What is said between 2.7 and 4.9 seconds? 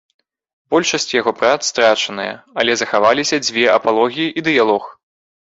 захаваліся дзве апалогіі і дыялог.